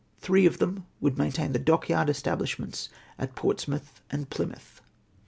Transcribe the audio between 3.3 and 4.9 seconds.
Portsmouth and Plymouth.